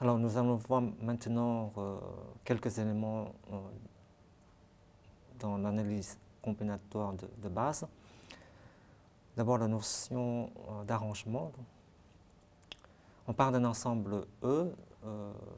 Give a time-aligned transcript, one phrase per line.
[0.00, 1.98] Alors nous allons voir maintenant euh,
[2.44, 3.56] quelques éléments euh,
[5.40, 7.84] dans l'analyse combinatoire de, base.
[9.36, 11.50] D'abord la notion euh, d'arrangement.
[13.26, 14.72] On parle d'un ensemble E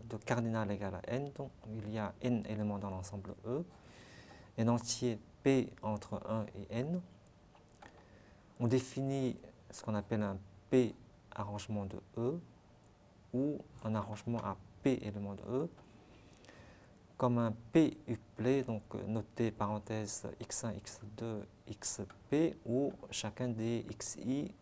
[0.09, 3.65] de cardinal égal à n, donc il y a n éléments dans l'ensemble E,
[4.59, 7.01] un entier P entre 1 et n.
[8.59, 9.37] On définit
[9.71, 10.37] ce qu'on appelle un
[10.71, 10.95] P
[11.35, 12.41] arrangement de E
[13.33, 15.69] ou un arrangement à P éléments de E
[17.21, 24.55] comme un P uplet, donc euh, noté parenthèse x1, x2, xp, où chacun des xi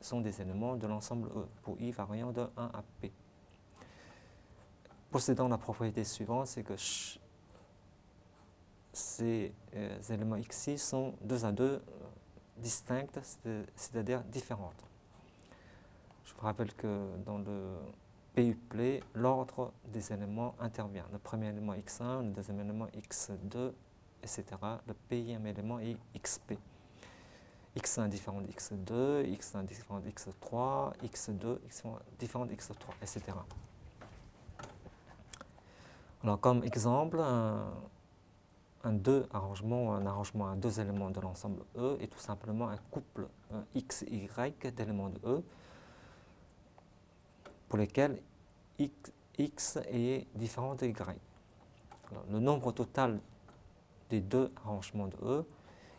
[0.00, 3.12] sont des éléments de l'ensemble E, pour i variant de 1 à p.
[5.12, 6.74] Possédant la propriété suivante, c'est que
[8.92, 11.80] ces euh, éléments xi sont deux à deux euh,
[12.56, 13.20] distinctes,
[13.76, 14.84] c'est-à-dire différentes.
[16.26, 17.76] Je vous rappelle que dans le
[18.34, 21.06] PUPLE, l'ordre des éléments intervient.
[21.12, 23.72] Le premier élément x1, le deuxième élément x2,
[24.22, 24.44] etc.
[24.86, 26.58] Le pième élément est xp.
[27.76, 31.58] x1 différent de x2, x1 différent de x3, x2
[32.18, 33.20] différent de x3, etc.
[36.24, 37.72] Alors comme exemple, un,
[38.82, 42.78] un deux arrangement, un arrangement à deux éléments de l'ensemble E est tout simplement un
[42.90, 43.28] couple
[43.76, 44.28] x, y
[44.72, 45.44] d'éléments de E
[47.68, 48.20] pour lesquels
[49.38, 50.94] x, est différent de y.
[52.30, 53.20] le nombre total
[54.08, 55.44] des deux arrangements de E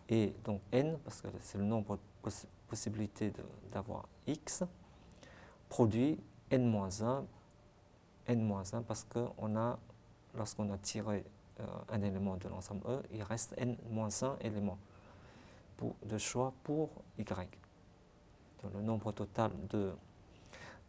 [0.09, 2.31] est donc n, parce que c'est le nombre de
[2.67, 3.33] possibilités
[3.71, 4.63] d'avoir x,
[5.69, 7.25] produit n-1,
[8.27, 9.05] n-1 parce
[9.55, 9.77] a,
[10.35, 11.25] lorsqu'on a tiré
[11.59, 14.77] euh, un élément de l'ensemble E, il reste n-1 élément
[16.05, 17.23] de choix pour y.
[17.23, 19.93] Donc, le nombre total de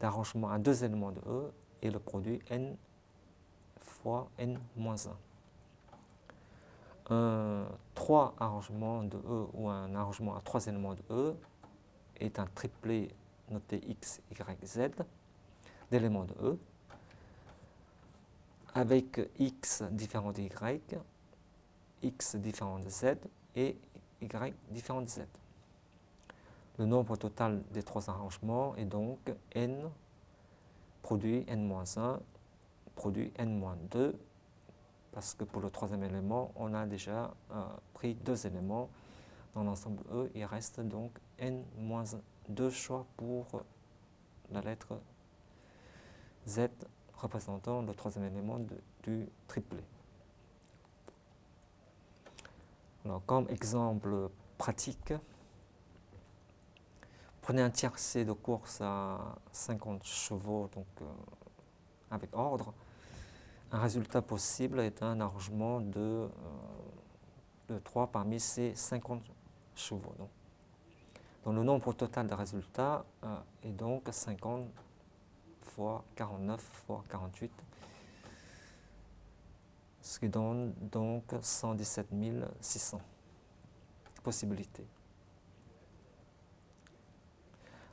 [0.00, 2.76] d'arrangement à deux éléments de E et le produit n
[3.80, 5.10] fois n-1.
[7.10, 11.34] Un trois arrangements de E ou un arrangement à trois éléments de E
[12.20, 13.08] est un triplet
[13.50, 14.90] noté x, y, z
[15.90, 16.58] d'éléments de E
[18.74, 20.98] avec x différent de y,
[22.02, 23.16] x différent de z
[23.56, 23.76] et
[24.20, 25.20] y différent de z.
[26.78, 29.18] Le nombre total des trois arrangements est donc
[29.52, 29.90] n
[31.02, 32.18] produit n-1
[32.94, 34.14] produit n-2
[35.12, 38.88] parce que pour le troisième élément, on a déjà euh, pris deux éléments
[39.54, 40.30] dans l'ensemble E.
[40.34, 43.46] Il reste donc n-2 choix pour
[44.52, 45.00] la lettre
[46.46, 46.68] Z
[47.16, 48.60] représentant le troisième élément
[49.02, 49.26] du.
[53.04, 55.14] Alors, comme exemple pratique,
[57.48, 61.06] Prenez un tiercé de course à 50 chevaux, donc euh,
[62.10, 62.74] avec ordre.
[63.72, 66.28] Un résultat possible est un arrangement de,
[67.84, 69.22] 3 euh, parmi ces 50
[69.74, 70.12] chevaux.
[71.46, 74.66] Le nombre total de résultats euh, est donc 50
[75.62, 77.50] fois 49 fois 48,
[80.02, 82.08] ce qui donne donc 117
[82.60, 83.00] 600
[84.22, 84.84] possibilités.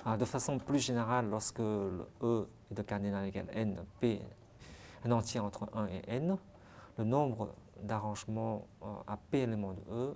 [0.05, 4.21] De façon plus générale, lorsque le E est de cardinal égal n, P
[5.03, 6.37] un entier entre 1 et n,
[6.97, 10.15] le nombre d'arrangements euh, à P éléments de E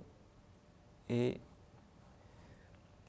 [1.08, 1.40] est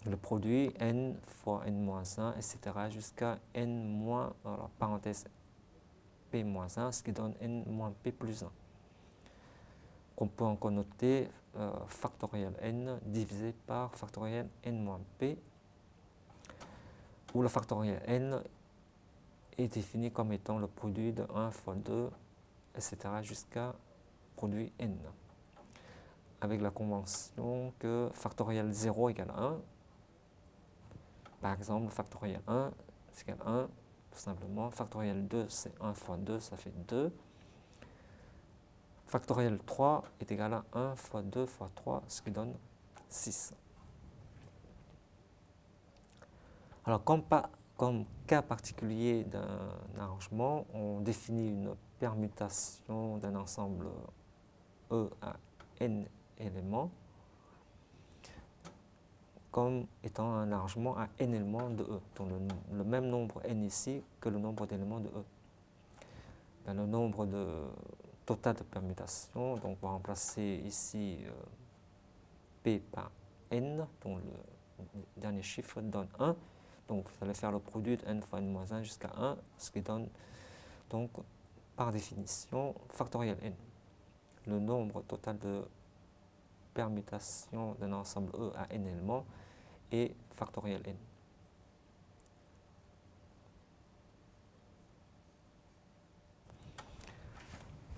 [0.06, 2.60] le produit n fois n-1, etc.
[2.90, 4.34] jusqu'à n moins,
[4.80, 5.26] parenthèse
[6.32, 8.52] p-1, ce qui donne n moins p plus 1.
[10.16, 15.38] Qu'on peut encore noter euh, factoriel n divisé par factoriel n moins p
[17.34, 18.42] où le factoriel n
[19.58, 22.10] est défini comme étant le produit de 1 fois 2,
[22.76, 22.98] etc.
[23.22, 23.76] jusqu'à
[24.36, 24.98] produit n.
[26.42, 29.58] Avec la convention que factoriel 0 égale 1.
[31.42, 32.72] Par exemple, factoriel 1,
[33.12, 33.68] c'est égal 1,
[34.12, 34.70] tout simplement.
[34.72, 37.14] Factoriel 2, c'est 1 fois 2, ça fait 2.
[39.06, 42.54] Factoriel 3 est égal à 1 fois 2 fois 3, ce qui donne
[43.10, 43.54] 6.
[46.86, 53.88] Alors, comme, cas particulier d'un arrangement, on définit une permutation d'un ensemble
[54.92, 55.36] E à
[55.80, 56.06] n
[56.38, 56.92] éléments
[59.52, 62.30] comme étant un arrangement à n éléments de E, donc
[62.72, 65.24] le, même nombre n ici que le nombre d'éléments de E.
[66.66, 67.46] Ben, le nombre de,
[68.26, 71.32] total de permutations, donc on va remplacer ici euh,
[72.64, 73.12] P par
[73.52, 74.24] n, dont le
[75.18, 76.36] dernier chiffre donne 1,
[76.92, 80.10] donc vous allez faire le produit de n fois n-1 jusqu'à 1, ce qui donne
[80.90, 81.10] donc
[81.78, 83.54] par définition factoriel n.
[84.46, 85.64] Le nombre total de
[86.74, 89.24] permutations d'un ensemble E à n éléments
[89.90, 90.98] est factoriel n.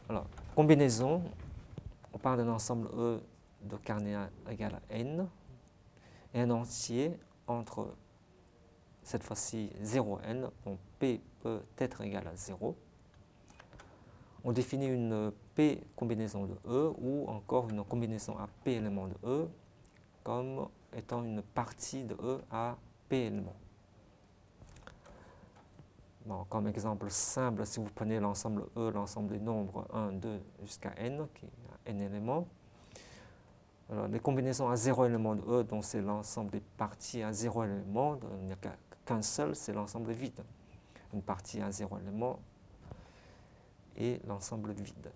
[0.07, 1.23] Alors, combinaison,
[2.13, 3.23] on parle d'un ensemble E
[3.63, 5.27] de carnéa égal à n
[6.35, 7.17] et un entier
[7.47, 7.95] entre
[9.03, 12.75] cette fois-ci 0n, donc P peut être égal à 0.
[14.45, 19.15] On définit une P combinaison de E ou encore une combinaison à P éléments de
[19.23, 19.47] E
[20.23, 22.77] comme étant une partie de E à
[23.09, 23.55] P éléments.
[26.49, 31.27] comme exemple simple, si vous prenez l'ensemble E, l'ensemble des nombres 1, 2 jusqu'à n,
[31.33, 32.47] qui a n éléments,
[34.09, 38.17] les combinaisons à 0 élément de E, donc c'est l'ensemble des parties à 0 élément,
[38.39, 38.57] il n'y a
[39.05, 40.43] qu'un seul, c'est l'ensemble vide.
[41.13, 42.39] Une partie à 0 élément
[43.97, 45.11] et l'ensemble vide.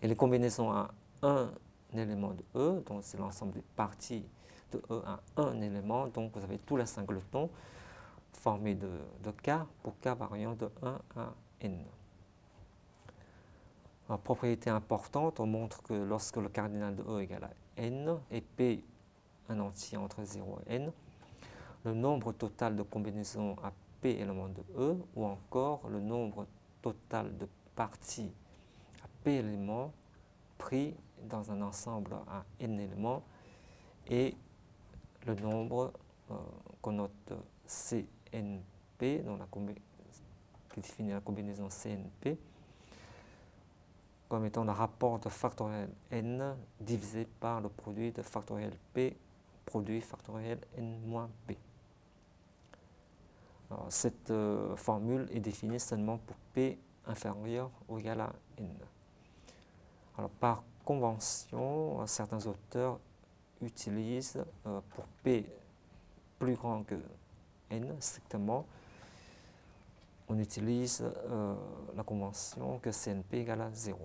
[0.00, 0.90] Et les combinaisons à
[1.22, 1.50] 1
[1.94, 4.24] élément de E, donc c'est l'ensemble des parties
[4.72, 7.50] de E à un élément, donc vous avez tous les singletons
[8.32, 8.90] formés de,
[9.22, 9.50] de K
[9.82, 11.84] pour K variant de 1 à N
[14.16, 18.82] propriété importante, on montre que lorsque le cardinal de E égale à n et P
[19.50, 20.92] un entier entre 0 et n,
[21.88, 26.46] le nombre total de combinaisons à P éléments de E ou encore le nombre
[26.82, 28.30] total de parties
[29.02, 29.92] à P éléments
[30.58, 33.22] pris dans un ensemble à n éléments
[34.06, 34.34] et
[35.26, 35.92] le nombre
[36.30, 36.34] euh,
[36.82, 37.32] qu'on note
[37.66, 39.46] CNP, dans la
[40.74, 42.38] qui définit la combinaison CNP,
[44.28, 49.16] comme étant le rapport de factoriel n divisé par le produit de factoriel p
[49.64, 51.56] produit factoriel n moins p.
[53.88, 58.68] cette euh, formule est définie seulement pour p inférieur ou égal à n.
[60.16, 62.98] Alors, par convention, certains auteurs
[63.60, 65.46] utilisent euh, pour p
[66.38, 66.94] plus grand que
[67.70, 68.64] n strictement
[70.28, 71.54] on utilise euh,
[71.96, 73.98] la convention que CNP égale à 0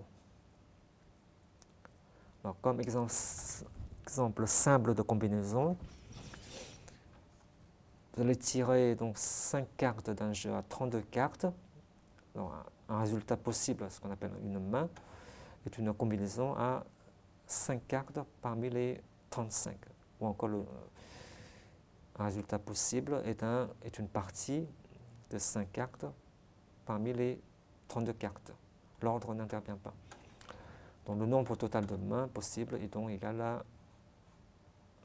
[2.61, 5.77] comme exemple, simple de combinaison,
[8.13, 11.47] vous allez tirer donc 5 cartes d'un jeu à 32 cartes.
[12.35, 14.87] un résultat possible, ce qu'on appelle une main,
[15.65, 16.83] est une combinaison à
[17.47, 19.01] 5 cartes parmi les
[19.31, 19.75] 35.
[20.19, 20.49] Ou encore,
[22.19, 24.67] un résultat possible est, un, est une partie
[25.31, 26.05] de 5 cartes
[26.85, 27.41] parmi les
[27.87, 28.53] 32 cartes.
[29.01, 29.93] L'ordre n'intervient pas.
[31.07, 33.63] Donc le nombre total de mains possibles est donc égal à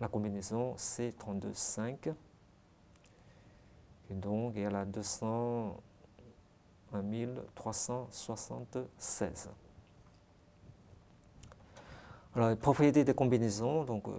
[0.01, 2.15] la combinaison C32,5
[4.11, 5.75] et donc égal à 201
[7.55, 9.51] 376.
[12.35, 14.13] Alors, les propriétés des combinaisons, donc euh,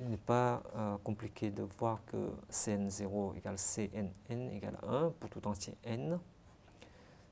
[0.00, 5.46] il n'est pas euh, compliqué de voir que Cn0 égale Cnn égale 1 pour tout
[5.46, 6.18] entier n.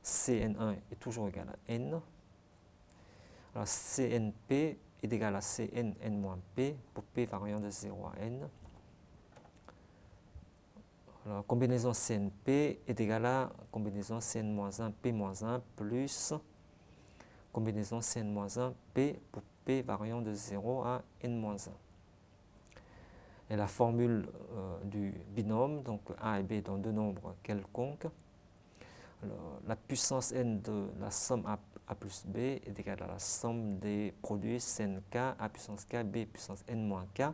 [0.02, 2.00] Cn1 est toujours égal à n.
[3.54, 8.48] Alors CNP est égal à CNN-P pour P variant de 0 à N.
[11.24, 16.34] Alors, combinaison CNP est égale à combinaison CN-1 P-1 plus
[17.52, 21.68] combinaison CN-1 P pour P variant de 0 à N-1.
[23.50, 24.26] Et la formule
[24.56, 28.08] euh, du binôme, donc A et B dans deux nombres quelconques,
[29.68, 34.12] la puissance n de la somme A, plus B est égale à la somme des
[34.22, 37.24] produits Cnk A puissance k, B puissance n moins k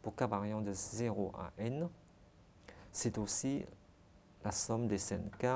[0.00, 1.88] pour k variant de 0 à n.
[2.96, 3.62] C'est aussi
[4.42, 5.46] la somme des Cnk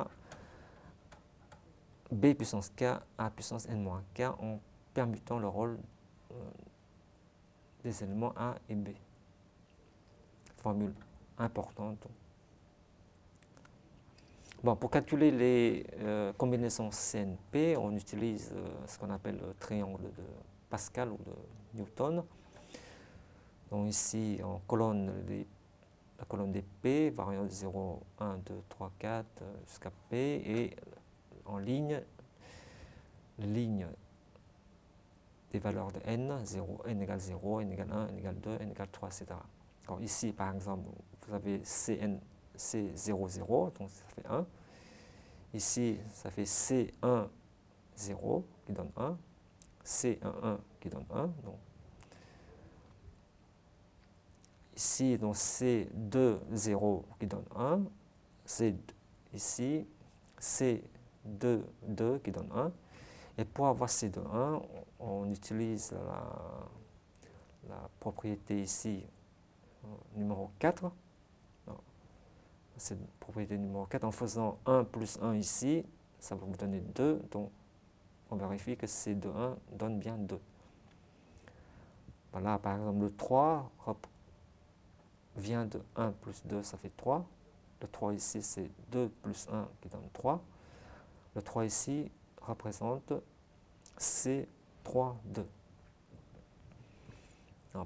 [2.13, 4.61] B puissance k, A puissance n moins k en
[4.93, 5.79] permutant le rôle
[6.33, 6.35] euh,
[7.83, 8.91] des éléments A et B.
[10.59, 10.93] Formule
[11.39, 12.09] importante
[14.63, 20.03] Bon, pour calculer les euh, combinaisons CNP, on utilise euh, ce qu'on appelle le triangle
[20.03, 20.25] de
[20.69, 22.23] Pascal ou de Newton.
[23.71, 25.11] Donc ici, en colonne,
[26.21, 30.77] la colonne des P, variant de 0, 1, 2, 3, 4 jusqu'à P, et
[31.47, 32.01] en ligne,
[33.39, 33.89] ligne
[35.51, 38.71] des valeurs de n, 0, n égale 0, n égale 1, n égale 2, n
[38.71, 39.27] égale 3, etc.
[39.87, 40.89] Alors ici, par exemple,
[41.27, 41.99] vous avez c
[42.55, 44.47] 0, 0, donc ça fait 1.
[45.53, 47.29] Ici, ça fait C1,
[47.97, 49.19] 0, qui donne 1.
[49.85, 51.27] C1, 1, qui donne 1.
[51.43, 51.59] Donc.
[54.81, 57.83] Ici, donc C2, 0, qui donne 1.
[58.47, 58.75] C,
[59.35, 59.87] ici,
[60.41, 62.73] C2, 2 qui donne 1.
[63.37, 64.63] Et pour avoir C2, 1,
[65.01, 65.93] on utilise
[67.69, 69.05] la, propriété ici,
[70.17, 70.91] numéro 4.
[72.79, 74.05] C'est propriété numéro 4.
[74.05, 75.85] En faisant 1 plus 1 ici,
[76.19, 77.21] ça va vous donner 2.
[77.31, 77.51] Donc,
[78.31, 80.41] on vérifie que C2, 1 donne bien 2.
[82.33, 83.71] Voilà, par exemple, le 3
[85.41, 87.27] vient de 1 plus 2, ça fait 3.
[87.81, 90.41] Le 3 ici, c'est 2 plus 1 qui donne 3.
[91.35, 93.13] Le 3 ici représente
[93.99, 95.47] C3, 2.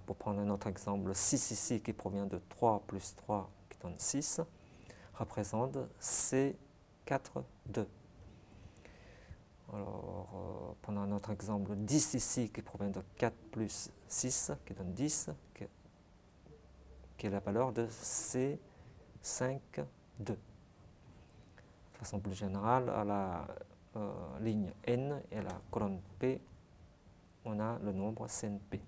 [0.07, 3.79] pour prendre un autre exemple, le 6 ici qui provient de 3 plus 3 qui
[3.79, 4.41] donne 6
[5.15, 6.55] représente C4,
[7.67, 7.89] 2.
[9.73, 14.75] Alors, euh, un autre exemple, le 10 ici qui provient de 4 plus 6 qui
[14.75, 15.65] donne 10, qui
[17.31, 18.59] la valeur de C5,
[20.21, 20.33] 2.
[20.33, 20.39] De
[21.99, 23.47] façon plus générale, à la
[23.97, 26.41] euh, ligne N et à la colonne P,
[27.45, 28.81] on a le nombre CNP.